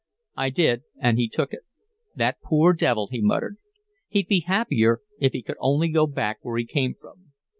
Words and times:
I 0.35 0.49
did 0.49 0.81
and 0.99 1.19
he 1.19 1.29
took 1.29 1.53
it. 1.53 1.59
"That 2.15 2.41
poor 2.41 2.73
devil!" 2.73 3.07
he 3.11 3.21
muttered. 3.21 3.57
"He'd 4.07 4.27
be 4.27 4.39
happier 4.39 5.01
if 5.19 5.31
he 5.33 5.43
could 5.43 5.57
only 5.59 5.89
go 5.89 6.07
back 6.07 6.39
where 6.41 6.57
he 6.57 6.65
came 6.65 6.95
from." 6.99 7.31